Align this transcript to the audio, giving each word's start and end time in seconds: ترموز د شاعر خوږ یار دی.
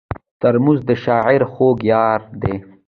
ترموز 0.41 0.79
د 0.89 0.91
شاعر 1.03 1.41
خوږ 1.53 1.77
یار 1.93 2.19
دی. 2.41 2.55